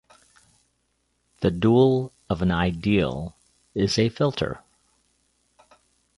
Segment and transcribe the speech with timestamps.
[1.41, 3.35] The dual of an "ideal"
[3.75, 4.61] is a "filter".